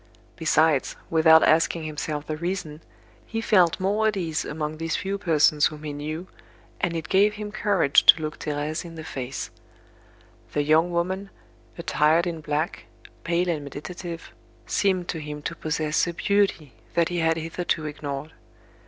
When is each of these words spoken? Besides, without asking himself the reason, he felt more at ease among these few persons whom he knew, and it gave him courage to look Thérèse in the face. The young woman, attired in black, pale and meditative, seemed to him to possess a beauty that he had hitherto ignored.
Besides, 0.35 0.95
without 1.11 1.43
asking 1.43 1.83
himself 1.83 2.25
the 2.25 2.35
reason, 2.35 2.81
he 3.23 3.39
felt 3.39 3.79
more 3.79 4.07
at 4.07 4.17
ease 4.17 4.43
among 4.43 4.77
these 4.77 4.95
few 4.95 5.19
persons 5.19 5.67
whom 5.67 5.83
he 5.83 5.93
knew, 5.93 6.25
and 6.79 6.95
it 6.95 7.07
gave 7.07 7.35
him 7.35 7.51
courage 7.51 8.03
to 8.07 8.19
look 8.23 8.39
Thérèse 8.39 8.83
in 8.83 8.95
the 8.95 9.03
face. 9.03 9.51
The 10.53 10.63
young 10.63 10.89
woman, 10.89 11.29
attired 11.77 12.25
in 12.25 12.41
black, 12.41 12.85
pale 13.23 13.47
and 13.47 13.63
meditative, 13.63 14.31
seemed 14.65 15.07
to 15.09 15.19
him 15.19 15.43
to 15.43 15.55
possess 15.55 16.07
a 16.07 16.13
beauty 16.13 16.73
that 16.95 17.09
he 17.09 17.19
had 17.19 17.37
hitherto 17.37 17.85
ignored. 17.85 18.33